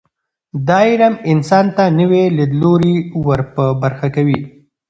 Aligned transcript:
دا 0.67 0.79
علم 0.91 1.13
انسان 1.31 1.65
ته 1.75 1.83
نوي 1.99 2.23
لیدلوري 2.37 2.95
ور 3.25 3.41
په 3.55 3.63
برخه 3.81 4.07
کوي. 4.15 4.39